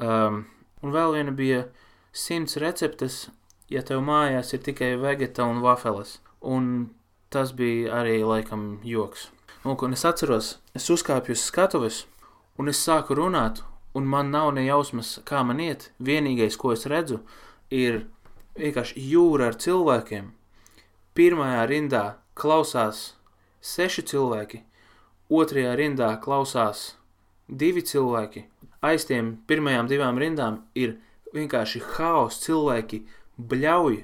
[0.01, 0.45] Um,
[0.85, 1.65] un vēl viena bija
[2.13, 3.29] simts receptes,
[3.71, 6.19] ja tev mājās ir tikai vegeta un vafeles.
[6.41, 6.91] Un
[7.31, 9.29] tas bija arī laikam joks.
[9.65, 12.05] Un, un es atceros, es uzkāpju uz skatuves,
[12.59, 13.61] un es sāku runāt,
[13.95, 15.91] un man nav ne jausmas, kā man iet.
[16.01, 17.21] Vienīgais, ko es redzu,
[17.71, 18.07] ir
[18.59, 20.31] vienkārši jūra ar cilvēkiem.
[21.15, 22.05] Pirmajā rindā
[22.39, 23.20] klausās
[23.61, 24.63] seši cilvēki,
[25.31, 26.95] otrajā rindā klausās
[27.49, 28.47] divi cilvēki.
[28.81, 30.97] Aiz tiem pirmajām divām rindām ir
[31.35, 33.05] vienkārši haoss, cilvēki
[33.51, 34.03] bļauj,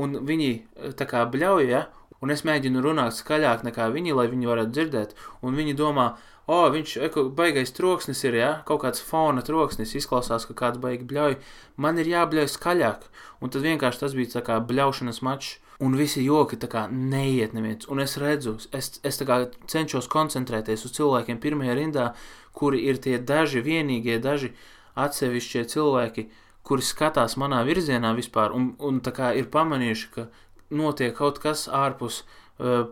[0.00, 0.52] un viņi
[0.98, 1.86] tā kā bļauj, ja?
[2.20, 5.14] un es mēģinu runāt skaļāk nekā viņi, lai viņi varētu dzirdēt,
[5.46, 6.06] un viņi domā,
[6.44, 10.80] o, oh, viņš eko, baigais troksnis ir, ja, kaut kāds fona troksnis, izklausās, ka kāds
[10.82, 11.38] baigi bļauj,
[11.80, 13.08] man ir jābļauj skaļāk,
[13.40, 17.88] un tad vienkārši tas bija tā kā bļaušanas mačs, un visi joki kā neiet neviens,
[17.88, 19.40] un es redzu, es, es kā
[19.70, 22.10] cenšos koncentrēties uz cilvēkiem pirmajā rindā,
[22.52, 24.52] kuri ir tie daži vienīgie, daži
[25.00, 26.28] atsevišķie cilvēki,
[26.66, 30.28] kuri skatās manā virzienā vispār, un, un kā ir pamanījuši, ka
[30.70, 32.90] notiek kaut kas ārpus uh,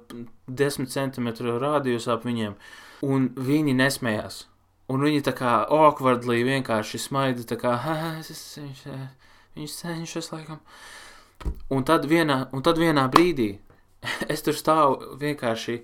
[0.49, 4.45] desmit centimetru rādījus ap viņiem, uh, un viņi nesmējās.
[4.89, 7.75] Un viņi tā kā awkwardly vienkārši smaida, tā kā,
[8.17, 8.87] viņš,
[9.59, 10.63] viņš cenšas laikam.
[11.71, 13.53] Un tad vienā, un tad vienā brīdī
[14.33, 15.79] es tur stāvu vienkārši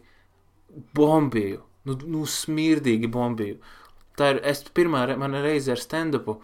[0.97, 3.61] bombīju, nu, nu smirdīgi bombīju.
[4.19, 4.43] Tā ir,
[4.75, 6.39] pirmā re, mana reize ar stand-upu,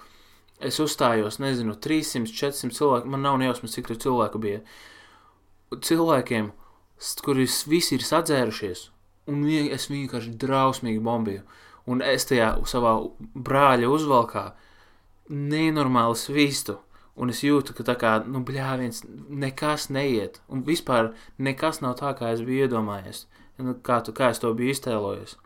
[0.60, 4.62] es uzstājos, nezinu, 300, 400 cilvēku, man nav nejausmas, cik tur cilvēku bija.
[5.70, 6.50] Cilvēkiem,
[7.24, 8.88] kuri visi ir sadzērušies,
[9.30, 11.44] un es vienkārši drausmīgi bombīju.
[11.90, 12.92] Un es tajā savā
[13.34, 14.50] brāļa uzvalkā
[15.30, 16.76] nenormāli svistu.
[17.20, 20.40] Un es jūtu, ka tā kā, nu, bļāviens, nekas neiet.
[20.48, 23.26] Un vispār nekas nav tā, kā es biju iedomājies.
[23.60, 25.36] Nu, kā, tu, kā es to biju iztēlojies.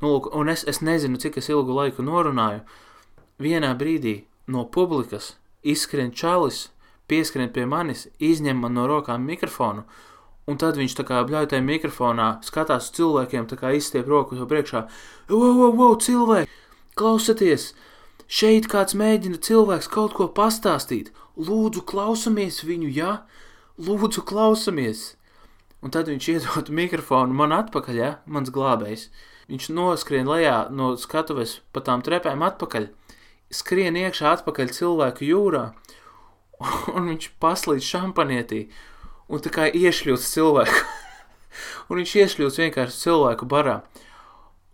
[0.00, 2.64] Nu, lūk, un es, es nezinu, cik es ilgu laiku norunāju.
[3.38, 4.16] Vienā brīdī
[4.50, 6.66] no publikas izskrien čalis,
[7.06, 9.86] pieskrien pie manis, izņem man no rokām mikrofonu
[10.46, 14.38] Un tad viņš tā kā bļauj tajā mikrofonā, skatās uz cilvēkiem, tā kā izstiep roku
[14.38, 14.84] to priekšā.
[15.32, 16.50] Wow, wow, wow, cilvēki!
[16.94, 17.72] Klausieties!
[18.26, 21.12] Šeit kāds mēģina cilvēks kaut ko pastāstīt.
[21.36, 23.12] Lūdzu, klausamies viņu, ja?
[23.78, 25.14] Lūdzu, klausamies!
[25.84, 28.10] Un tad viņš iedod mikrofonu man atpakaļ, ja?
[28.26, 29.08] Mans glābējs.
[29.46, 32.88] Viņš noskrien lejā no skatuves pa tām trepēm atpakaļ.
[33.54, 35.70] Skrien iekšā atpakaļ cilvēku jūrā.
[36.96, 38.66] Un viņš paslīd šampanietī
[39.28, 40.82] un tā kā iešļūts cilvēku.
[41.90, 43.80] un viņš iešļūts vienkārši cilvēku barā.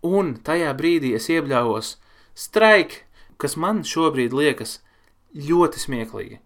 [0.03, 1.95] Un tajā brīdī es iebļāvos
[2.37, 3.03] straik,
[3.41, 4.79] kas man šobrīd liekas
[5.33, 6.39] ļoti smieklīgi.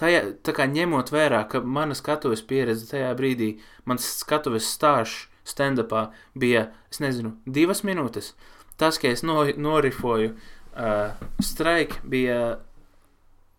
[0.00, 3.52] Tajā, tā kā ņemot vērā, ka mana skatuves pieredze tajā brīdī,
[3.86, 8.32] mans skatuves stāsts stand-upā bija, es nezinu, divas minūtes.
[8.80, 12.58] Tas, ka es no, norifoju uh, straik, bija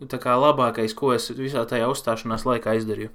[0.10, 3.12] tā kā labākais, ko es visā tajā uzstāšanās laikā izdarīju.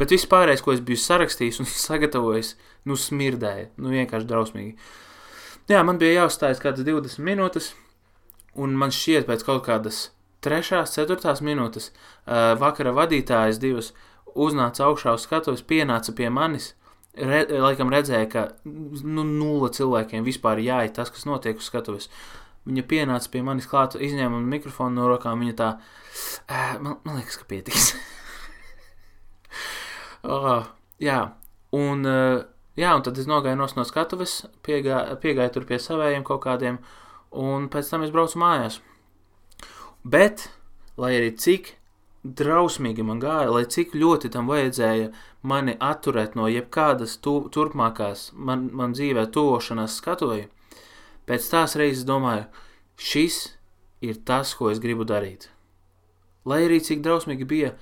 [0.00, 2.54] Bet viss pārējais, ko es biju sarakstījis un sagatavojis,
[2.88, 4.76] nu smirdēja, nu vienkārši drausmīgi.
[5.70, 7.72] Jā, man bija jāuzstājas kādas 20 minūtes,
[8.56, 10.10] un man šķiet pēc kaut kādas
[10.46, 13.92] 3, 4 minūtes uh, vakara vadītājas divas
[14.36, 16.74] uznāca augšā uz skatuves, pienāca pie manis,
[17.16, 22.10] re, laikam redzēja, ka nu, nulle cilvēkiem vispār jāiet tas, kas notiek uz skatuves.
[22.66, 25.70] Viņa pienāca pie manis klāt, izņēma mikrofonu no rokām, viņa tā,
[26.82, 27.92] man, man liekas, ka pietiks.
[30.36, 30.66] oh,
[31.02, 31.20] jā,
[31.78, 32.04] un,
[32.76, 36.80] jā, un tad es nogāju no skatuves, piegāju, piegāju tur pie savējiem kaut kādiem,
[37.36, 38.80] un pēc tam es braucu mājās.
[40.06, 40.48] Bet,
[40.96, 41.74] lai arī cik
[42.26, 45.12] drausmīgi man gāja, lai cik ļoti tam vajadzēja
[45.46, 50.48] mani atturēt no jebkādas tu, turpmākās man, man dzīvē tuvošanās skatuvēja,
[51.26, 52.44] Pēc tās reizes domāju,
[53.02, 53.36] šis
[54.06, 55.48] ir tas, ko es gribu darīt.
[56.46, 57.72] Lai arī cik drausmīgi bija,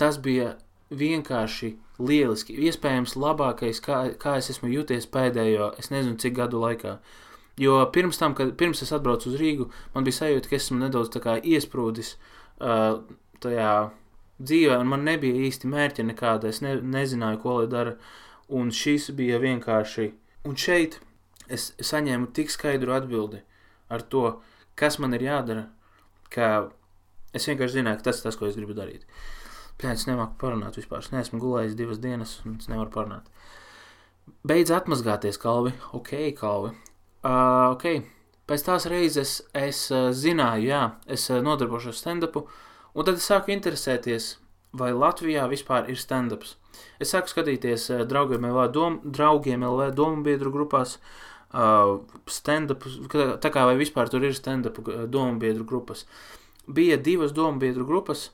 [0.00, 0.56] tas bija
[0.90, 2.56] vienkārši lieliski.
[2.66, 6.96] Iespējams, labākais, kā, kā es esmu jūties pēdējo, es nezinu, cik gadu laikā.
[7.60, 11.12] Jo pirms tam, kad pirms es atbraucu uz Rīgu, man bija sajūta, ka esmu nedaudz
[11.44, 13.02] iesprūdis uh,
[13.44, 13.72] tajā
[14.40, 16.48] dzīvē, un man nebija īsti mērķa nekāda.
[16.48, 17.96] Es ne, nezināju, ko lai dara,
[18.48, 20.08] un šis bija vienkārši.
[20.48, 21.00] Un šeit
[21.52, 23.42] es saņēmu tik skaidru atbildi
[23.90, 24.40] ar to,
[24.78, 25.66] kas man ir jādara,
[26.32, 26.70] ka
[27.36, 29.04] es vienkārši zināju, ka tas ir tas, ko es gribu darīt.
[29.80, 31.04] Pļā, es nemāku parunāt vispār.
[31.04, 33.28] Es neesmu gulējis divas dienas, un es nevaru parunāt.
[34.46, 35.72] Beidz atmazgāties, kalvi.
[35.96, 36.74] Ok, kalvi.
[37.20, 37.84] Uh, ok,
[38.48, 42.46] pēc tās reizes es uh, zināju, jā, es uh, nodarbošos stand-upu,
[42.96, 44.30] un tad es sāku interesēties,
[44.72, 46.54] vai Latvijā vispār ir stand-ups.
[46.96, 50.96] Es sāku skatīties uh, draugiem LV, dom, draugiem LV domu biedru grupās,
[51.52, 54.80] uh, stand-up, tā kā vai vispār tur ir stand-up
[55.12, 56.06] domu biedru grupas.
[56.64, 58.30] Bija divas domu biedru grupas,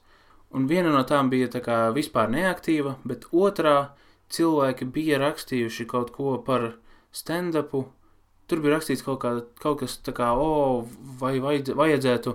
[0.55, 3.97] un viena no tām bija tā kā vispār neaktīva, bet otrā
[4.31, 6.77] cilvēki bija rakstījuši kaut ko par
[7.11, 7.89] stand-upu.
[8.47, 9.33] Tur bija rakstīts kaut, kā,
[9.63, 10.87] kaut kas tā kā, oh,
[11.21, 12.35] vai vajadz, vajadzētu,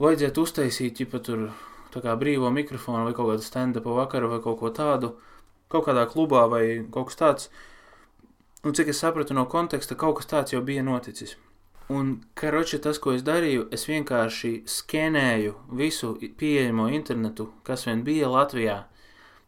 [0.00, 1.50] vajadzētu uztaisīt, ja tur
[1.98, 5.12] kā brīvo mikrofonu vai kaut kādu stand-upu vakaru vai kaut ko tādu,
[5.68, 6.62] kaut kādā klubā vai
[6.94, 7.50] kaut kas tāds.
[8.64, 11.36] Un cik es sapratu no konteksta, kaut kas tāds jau bija noticis.
[11.88, 18.28] Un, karoči, tas, ko es darīju, es vienkārši skenēju visu pieejamo internetu, kas vien bija
[18.28, 18.82] Latvijā,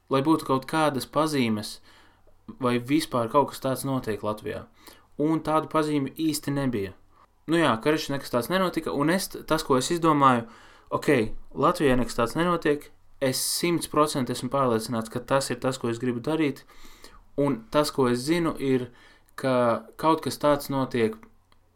[0.09, 1.81] lai būtu kaut kādas pazīmes,
[2.65, 4.65] vai vispār kaut kas tāds notiek Latvijā.
[5.21, 6.95] Un tādu pazīmi īsti nebija.
[7.51, 10.47] Nu jā, karoči, nekas tāds nenotika, un es, tas, ko es izdomāju,
[10.95, 11.11] ok,
[11.61, 12.87] Latvijā nekas tāds nenotiek,
[13.21, 16.63] es simt procenti esmu pārliecināts, ka tas ir tas, ko es gribu darīt,
[17.37, 18.91] Un tas, ko es zinu, ir,
[19.41, 21.15] ka kaut kas tāds notiek,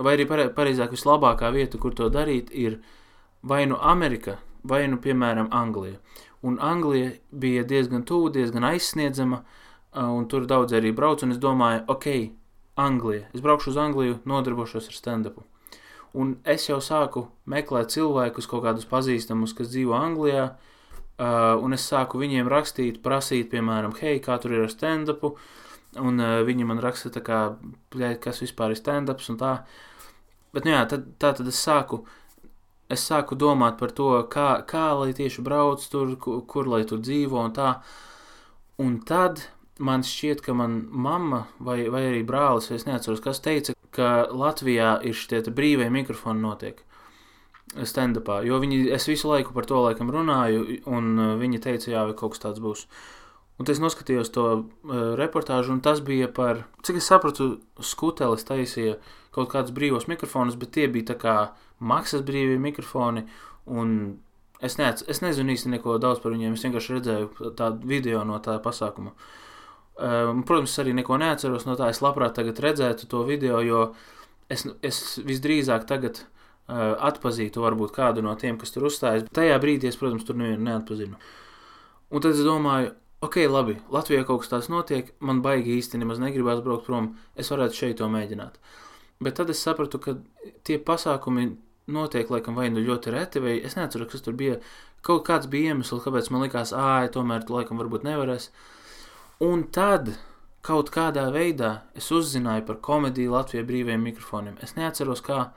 [0.03, 2.81] vai arī pareizāk, vislabākā vieta, kur to darīt, ir
[3.43, 6.01] vai nu Amerika, vai nu, piemēram, Anglija.
[6.45, 9.41] Un Anglija bija diezgan tuvu, diezgan aizsniedzama,
[10.19, 12.09] un tur daudz arī brauc, un es domāju, ok,
[12.77, 13.29] Anglija.
[13.35, 15.45] Es braukšu uz Angliju, nodarbošos ar stand-upu.
[16.15, 21.87] Un es jau sāku meklēt cilvēkus, kaut kādus pazīstamus, kas dzīvo Anglijā, uh, un es
[21.91, 25.35] sāku viņiem rakstīt, prasīt, piemēram, hei, kā tur ir ar stand-upu,
[26.03, 27.41] un uh, viņi man raksta, tā kā,
[28.23, 29.55] kas vispār ir stand-ups un tā.
[30.55, 32.05] Bet, nu jā, tad, tā tad es sāku,
[32.91, 37.03] es sāku domāt par to, kā, kā lai tieši brauc tur, kur, kur lai tur
[37.03, 37.77] dzīvo un tā.
[38.83, 39.43] Un tad
[39.79, 44.99] man šķiet, ka man mamma vai, vai arī brālis, es neatceros, kas teica, ka Latvijā
[45.07, 46.83] ir šie brīvie mikrofoni notiek
[47.75, 52.05] stand-upā, jo viņi, es visu laiku par to laikam runāju, un uh, viņi teica, jā,
[52.07, 52.87] vai kaut kas tāds būs.
[53.59, 54.65] Un es noskatījos to uh,
[55.19, 58.99] reportāžu, un tas bija par, cik es sapratu, skutelis taisīja
[59.35, 61.37] kaut kādus brīvos mikrofonus, bet tie bija tā kā
[61.83, 63.25] maksas brīvie mikrofoni,
[63.67, 63.97] un
[64.61, 68.39] es, neats, es nezinu īsti neko daudz par viņiem, es vienkārši redzēju tādu video no
[68.43, 69.15] tā pasākuma.
[69.15, 69.44] Uh,
[69.95, 71.93] Um, protams, arī neko neatceros no tā.
[71.93, 73.83] Es labprāt redzētu to video, jo
[74.51, 79.29] es, es visdrīzāk tagad uh, atpazītu varbūt kādu no tiem, kas tur uzstājas.
[79.35, 81.21] Tajā brīdī es, protams, tur nevienu neatpazinu.
[82.11, 82.91] Un tad es domāju,
[83.25, 87.55] ok, labi, Latvijā kaut kas tāds notiek, man baigi īsti nemaz negribās braukt prom, es
[87.55, 88.59] varētu šeit to mēģināt.
[89.23, 90.19] Bet tad es sapratu, ka
[90.67, 91.53] tie pasākumi
[91.95, 94.59] notiek laikam vai nu ļoti reti, vai es neatceros, kas tur bija.
[95.05, 98.51] Kaut kāds bija iemesls, kāpēc man likās, ah, tomēr laikam varbūt nevarēsi.
[99.43, 100.13] Un tad
[100.65, 104.59] kaut kādā veidā es uzzināju par komēdiju Latvijas brīviem mikrofoniem.
[104.63, 105.49] Es neatceros, kā.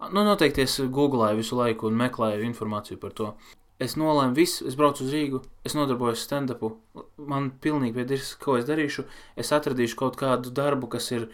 [0.00, 3.32] Nu, noteikti es googlēju visu laiku un meklēju informāciju par to.
[3.80, 6.74] Es nolēmu visu, es braucu uz Rīgu, es nodarbojos stand-upu.
[7.16, 9.06] Man pilnīgi pietiks, ko es darīšu.
[9.40, 11.26] Es atradīšu kaut kādu darbu, kas ir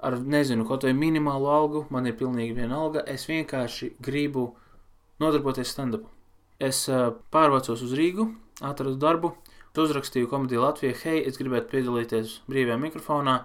[0.00, 1.84] ar, nezinu, kaut vai minimālu algu.
[1.92, 3.04] Man ir pilnīgi viena alga.
[3.04, 4.50] Es vienkārši gribu
[5.20, 6.08] nodarboties stand-upu.
[6.60, 8.30] Es uh, pārvācos uz Rīgu,
[8.64, 9.34] atradu darbu,
[9.78, 13.36] uzrakstīju komēdiju Latvijai, hei, es gribētu piedalīties brīvajā mikrofonā.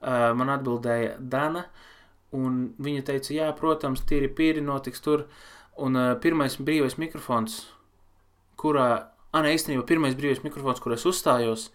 [0.00, 1.66] Uh, man atbildēja Dana,
[2.34, 5.26] un viņa teica, jā, protams, tīri pīri notiks tur.
[5.80, 7.60] Un uh, pirmais brīvais mikrofons,
[8.60, 8.88] kurā,
[9.30, 11.68] ah, ne, īstenībā pirmais brīvais mikrofons, kur es uzstājos,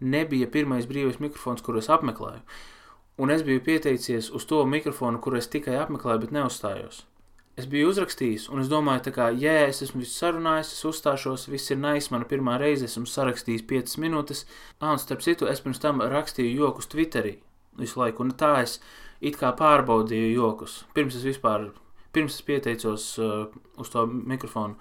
[0.00, 2.44] nebija pirmais brīvais mikrofons, kur es apmeklēju.
[3.20, 7.04] Un es biju pieteicies uz to mikrofonu, kur es tikai apmeklēju, bet neuzstājos
[7.58, 11.72] es biju uzrakstījis, un es domāju, ka, ja es esmu visu sarunājis, es uzstāšos, viss
[11.74, 14.46] ir nais, mana pirmā reize, esmu sarakstījis 5 minūtes.
[14.78, 17.38] Ah, un starp citu, es pirms tam rakstīju jokus Twitterī
[17.80, 18.78] visu laiku, un tā es
[19.20, 20.84] it kā pārbaudīju jokus.
[20.96, 21.70] Pirms es vispār,
[22.14, 23.48] pirms es pieteicos uh,
[23.80, 24.78] uz to mikrofonu,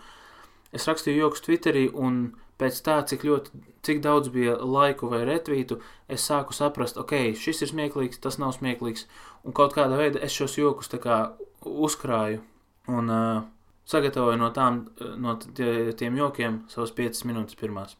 [0.75, 2.29] es rakstīju jokus Twitterī, un
[2.59, 5.79] pēc tā, cik ļoti, cik daudz bija laiku vai retvītu,
[6.11, 9.07] es sāku saprast, ok, šis ir smieklīgs, tas nav smieklīgs,
[9.47, 11.19] un kaut kādā veidā es šos jokus tā kā
[11.63, 12.43] uzkrāju
[12.89, 13.41] un uh,
[13.89, 14.83] sagatavoju no, tām,
[15.21, 17.95] no tiem jokiem savas 5 minūtes pirmās.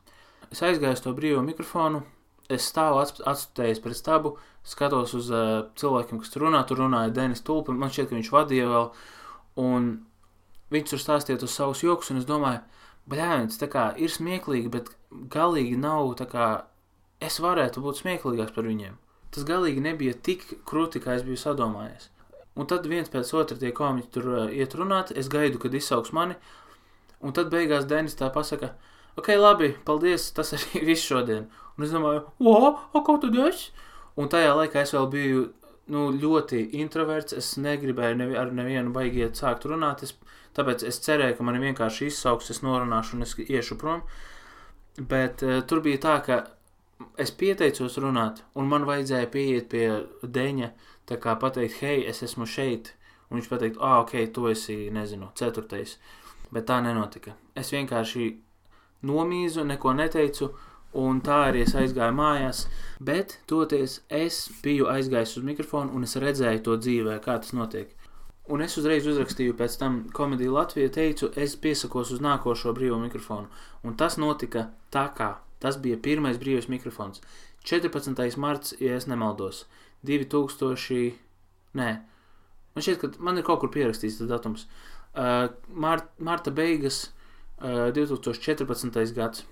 [0.50, 2.02] Es aizgāju uz to brīvo mikrofonu,
[2.50, 6.64] es stāvu atstājis pret stabu, skatos uz uh, cilvēkiem, kas tur runā.
[6.68, 8.90] Tur runāja Denis Tulpa, man šķiet, ka viņš vadīja vēl,
[9.62, 9.90] un
[10.74, 12.64] viņš tur stāstīja uz savus joks, un es domāju,
[13.10, 14.92] bļāvis, tā kā ir smieklīgi, bet
[15.34, 16.50] galīgi nav tā kā
[17.24, 18.98] es varētu būt smieklīgāks par viņiem.
[19.34, 22.10] Tas galīgi nebija tik krūti, kā es biju sadomājies.
[22.60, 26.12] Un tad viens pēc otra tie komiķi tur uh, iet runāt, es gaidu, kad izsauks
[26.16, 26.36] mani.
[27.24, 28.74] Un tad beigās Denis tā pasaka,
[29.20, 31.48] ok, labi, paldies, tas arī viss šodien.
[31.78, 33.70] Un es domāju, o, o, ko tu dari?
[34.20, 35.46] Un tajā laikā es vēl biju
[35.94, 40.16] nu, ļoti introverts, es negribēju nevi, ar nevienu baigiet sākt runāt, es,
[40.58, 44.04] tāpēc es cerēju, ka mani vienkārši izsauks, es norunāšu un es iešu prom.
[45.00, 46.42] Bet uh, tur bija tā, ka
[47.22, 49.86] es pieteicos runāt, un man vajadzēja pieiet pie
[50.24, 50.74] Deņa,
[51.10, 52.94] tā kā pateikt, hei, es esmu šeit,
[53.30, 55.98] un viņš pateikt, ah, ok, tu esi, nezinu, ceturtais.
[56.54, 57.36] Bet tā nenotika.
[57.58, 58.32] Es vienkārši
[59.06, 60.50] nomīzu, neko neteicu,
[60.98, 62.66] un tā arī es aizgāju mājās.
[63.00, 67.94] Bet, toties, es biju aizgājis uz mikrofonu, un es redzēju to dzīvē, kā tas notiek.
[68.50, 73.46] Un es uzreiz uzrakstīju, pēc tam komēdiju Latvijā, teicu, es piesakos uz nākošo brīvo mikrofonu.
[73.86, 75.36] Un tas notika tā kā.
[75.62, 77.22] Tas bija pirmais brīvais mikrofons.
[77.70, 78.38] 14.
[78.42, 79.68] marts, ja es nemaldos.
[80.06, 81.14] 2000.
[81.80, 81.90] Nē,
[82.74, 84.66] man šķiet, ka man ir kaut kur pierakstīts tas datums.
[85.10, 87.10] Uh, Mart, marta beigas,
[87.60, 89.16] uh, 2014.
[89.18, 89.46] gads.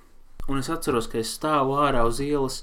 [0.47, 2.61] Un es atceros, ka es stāvu ārā uz ielas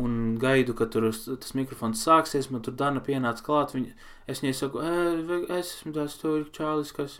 [0.00, 2.48] un gaidu, ka tur tas mikrofons sāksies.
[2.50, 3.74] Man tur Dana pienāca klāt.
[3.76, 3.92] Viņa,
[4.26, 7.18] es viņai saku, e, es esmu tur čālis, kas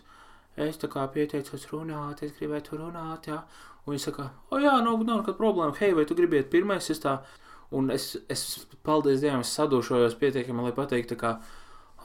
[0.57, 3.43] es tā kā pieteicos runāt, es gribētu runāt, jā.
[3.85, 5.77] Un viņa saka, o jā, nav, nav nekāda problēma.
[5.77, 6.89] Hei, vai tu gribētu pirmais?
[6.89, 8.43] Es tā, uh, Un es, es
[8.87, 11.33] paldies Dievam, es sadūšojos pietiekami, lai pateiktu, ka,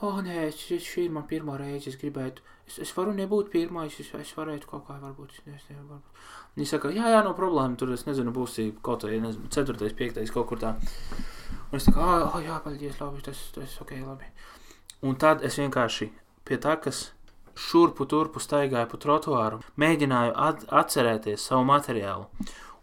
[0.03, 3.95] oh, nē, šī, šī ir man pirmā reize, es gribētu, es, es varu nebūt pirmais,
[4.03, 6.25] es, es varētu kaut kā, varbūt, es nezinu, varbūt.
[6.57, 10.33] Viņi saka, jā, jā, no problēma, tur, es nezinu, būs kaut vai, nezinu, ceturtais, piektais,
[10.35, 10.75] kaut kur tā.
[11.71, 14.27] Un es kā, ah, oh, jā, paldies, labi, tas, tas ok, labi.
[15.03, 16.11] Un tad es vienkārši
[16.47, 17.05] pie tā, kas
[17.55, 22.27] šurpu turpu staigāju pa trotuāru, mēģināju at atcerēties savu materiālu.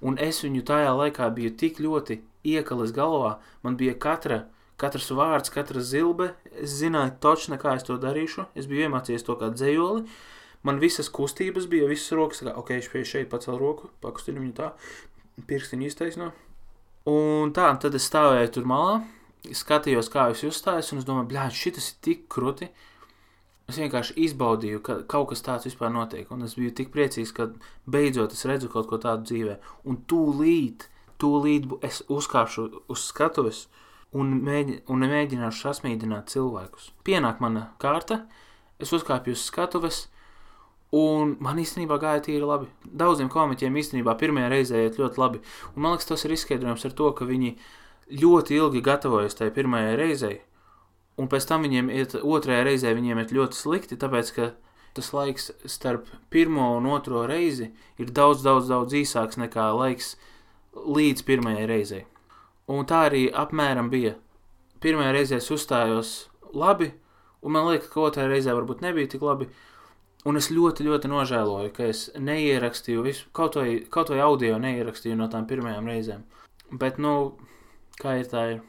[0.01, 4.45] Un es viņu tajā laikā biju tik ļoti iekalis galvā, man bija katra,
[4.81, 9.37] katrs vārds, katra zilbe, es zināju točni, kā es to darīšu, es biju iemācījies to
[9.41, 10.05] kā dzējoli,
[10.67, 14.73] man visas kustības bija, visas rokas, kā, ok, es šeit pacel roku, pakustinu viņu tā,
[15.49, 16.31] pirkstiņu iztaisno.
[17.11, 19.01] Un tā, tad es stāvēju tur malā,
[19.57, 22.87] skatījos, kā jūs uzstājas, un es domāju, bļā, šitas ir tik kruti, uh,
[23.71, 26.31] Es vienkārši izbaudīju, ka kaut kas tāds vispār notiek.
[26.35, 27.47] Un es biju tik priecīgs, ka
[27.91, 29.55] beidzot es redzu kaut ko tādu dzīvē.
[29.87, 30.89] Un tūlīt,
[31.21, 33.67] tūlīt es uzkāpšu uz skatuves
[34.17, 36.91] un, mēģi, un mēģināšu sasmīdināt cilvēkus.
[37.07, 38.25] Pienāk mana kārta,
[38.83, 40.07] es uzkāpju uz skatuves.
[40.97, 42.67] Un man īstenībā gāja tīri labi.
[42.83, 45.43] Daudziem komiķiem īstenībā pirmajā reizē iet ļoti labi.
[45.77, 47.53] Un man liekas, tas ir izskaidrojums ar to, ka viņi
[48.11, 50.41] ļoti ilgi gatavojas tajā pirmajai reizei
[51.21, 54.51] un pēc tam viņiem iet otrajā reizē viņiem ir ļoti slikti, tāpēc ka
[54.97, 60.15] tas laiks starp pirmo un otro reizi ir daudz, daudz, daudz īsāks nekā laiks
[60.75, 62.05] līdz pirmajai reizei.
[62.71, 64.15] Un tā arī apmēram bija.
[64.81, 66.13] Pirmajā reizē es uzstājos
[66.57, 66.93] labi,
[67.43, 69.51] un man liekas, ka otrajā reizē varbūt nebija tik labi.
[70.29, 75.17] Un es ļoti, ļoti nožēloju, ka es neierakstīju visu, kaut vai, kaut vai audio neierakstīju
[75.17, 76.27] no tām pirmajām reizēm.
[76.71, 77.39] Bet, nu,
[78.01, 78.61] kā ir tā ir.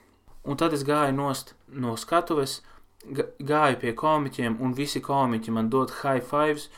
[0.48, 2.62] Un tad es gāju nost no skatuves,
[3.04, 6.70] gāju pie komiķiem, un visi komiķi man dod high fives,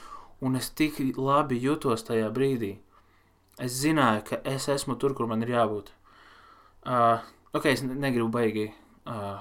[0.42, 2.74] un es tik labi jutos tajā brīdī.
[3.64, 5.94] Es zināju, ka es esmu tur, kur man ir jābūt.
[6.84, 7.24] Uh,
[7.56, 8.68] ok, es negribu baigi
[9.08, 9.40] uh,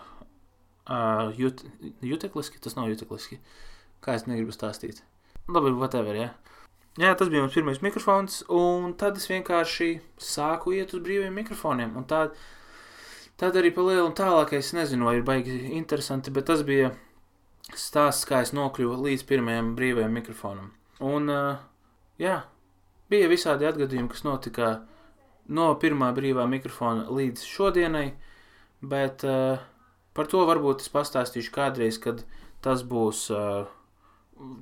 [0.87, 1.65] uh, jut,
[2.07, 3.41] jutekliski, tas nav jutekliski.
[4.03, 5.03] Kā es negribu stāstīt.
[5.51, 6.31] Labi, whatever, jā.
[6.31, 6.59] Ja?
[7.01, 11.97] Jā, tas bija mans pirmais mikrofons, un tad es vienkārši sāku iet uz brīviem mikrofoniem,
[12.11, 12.37] tādu
[13.43, 16.93] Tad arī pa lielu un tālākais, nezinu, vai ir baigi interesanti, bet tas bija
[17.75, 20.69] stāsts, kā es nokļuvu līdz pirmajam brīvajam mikrofonam.
[21.03, 21.65] Un, uh,
[22.23, 22.37] jā,
[23.13, 24.73] bija visādi atgadījumi, kas notika
[25.53, 28.07] no pirmā brīvā mikrofona līdz šodienai,
[28.83, 29.63] bet uh,
[30.17, 32.25] par to varbūt es pastāstīšu kādreiz, kad
[32.65, 33.65] tas būs, uh,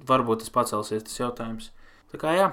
[0.08, 1.70] varbūt tas pacelsies tas jautājums.
[2.12, 2.48] Tā kā jā,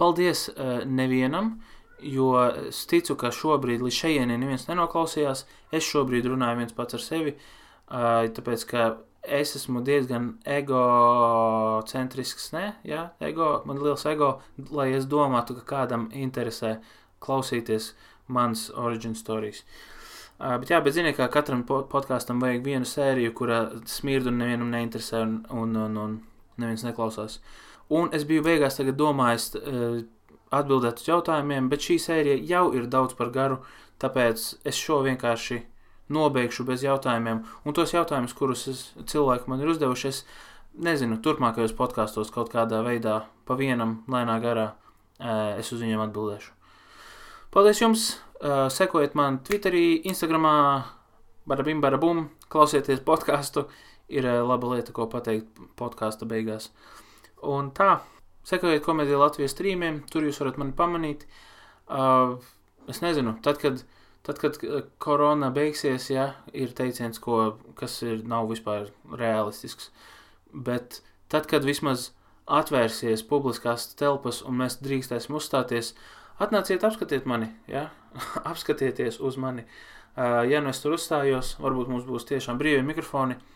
[0.00, 1.56] paldies uh, nevienam,
[2.02, 2.34] jo
[2.68, 5.46] es ticu, ka šobrīd līdz šejienei neviens nenoklausījās.
[5.72, 7.36] Es šobrīd runāju viens pats ar sevi,
[7.88, 8.86] tāpēc, ka
[9.22, 14.40] es esmu diezgan egocentrisks, ne, jā, ego, man ir liels ego,
[14.74, 16.76] lai es domātu, ka kādam interesē
[17.22, 17.92] klausīties
[18.26, 19.62] mans origin stories.
[20.42, 24.72] Uh, bet jā, bet ziniet, kā katram podkāstam vajag vienu sēriju, kurā smirdu un nevienam
[24.74, 26.16] neinteresē un, un, un, un
[26.58, 27.38] neviens neklausās.
[27.92, 30.02] Un es biju beigās tagad domājis, uh,
[30.52, 33.60] atbildēt uz jautājumiem, bet šī sērija jau ir daudz par garu,
[34.02, 35.62] tāpēc es šo vienkārši
[36.12, 37.42] nobeigšu bez jautājumiem.
[37.64, 40.22] Un tos jautājumus, kurus es, cilvēki man ir uzdevuši, es
[40.72, 44.72] nezinu, turpmākajos podkāstos kaut kādā veidā, pa vienam lēnā garā,
[45.58, 46.52] es uz viņiem atbildēšu.
[47.52, 48.10] Paldies jums!
[48.74, 50.54] Sekojiet man Twitterī, Instagramā,
[51.46, 53.68] barabim, barabum, klausieties podkāstu.
[54.12, 56.72] Ir laba lieta, ko pateikt podkāstu beigās.
[57.46, 58.00] Un tā,
[58.48, 61.22] Sekojiet komēdijai Latvijas strīmiem, tur jūs varat mani pamanīt.
[62.90, 63.84] Es nezinu, tad, kad,
[64.26, 64.58] tad, kad
[65.02, 69.90] korona beigsies, ja, ir teiciens, ko, kas ir, nav vispār realistisks.
[70.52, 71.00] Bet
[71.32, 72.10] tad, kad vismaz
[72.50, 75.94] atvērsies publiskās telpas un mēs drīkstēsim uzstāties,
[76.42, 77.88] atnāciet, apskatiet mani, ja?
[78.50, 79.66] apskatieties uz mani.
[80.12, 83.38] Uh, ja nu es tur uzstājos, varbūt mums būs tiešām brīvi mikrofoni.
[83.38, 83.52] Uh,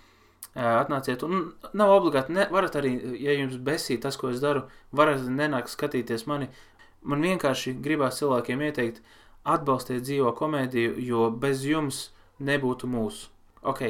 [0.57, 4.63] Atnāciet, un nav obligāti, ne, varat arī, ja jums besī tas, ko es daru,
[4.97, 6.49] varat nenākt skatīties mani.
[7.05, 9.03] Man vienkārši gribās cilvēkiem ieteikt,
[9.47, 12.09] atbalstiet dzīvo komēdiju, jo bez jums
[12.43, 13.31] nebūtu mūsu.
[13.67, 13.83] Ok,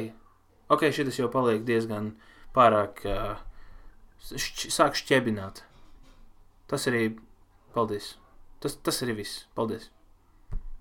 [0.73, 2.13] ok, šis jau paliek diezgan
[2.55, 3.41] pārāk, uh,
[4.21, 5.63] šķ, sāk šķebināt.
[6.67, 7.11] Tas arī,
[7.75, 8.15] paldies.
[8.63, 9.45] Tas, tas arī viss.
[9.55, 9.91] Paldies.